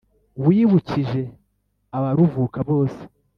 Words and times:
wibukije 0.45 1.21
abaruvuka 1.97 2.59
bose 2.69 3.01